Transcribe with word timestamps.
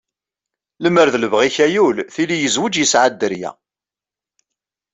Limer 0.83 1.07
d 1.13 1.15
libɣi-k 1.17 1.57
ayul, 1.65 1.97
tili 2.13 2.37
yezweǧ 2.39 2.73
yesɛa 2.77 3.09
dderya. 3.11 3.51